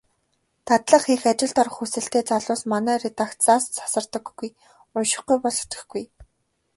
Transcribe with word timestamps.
Дадлага 0.67 0.97
хийх, 1.05 1.21
ажилд 1.31 1.57
орох 1.61 1.75
хүсэлтэй 1.77 2.23
залуус 2.29 2.61
манай 2.73 2.97
редакцаас 3.03 3.63
тасардаггүй. 3.77 4.49
УНШИХГҮЙ 4.95 5.37
БОЛ 5.43 5.55
СЭТГЭХГҮЙ. 5.59 6.03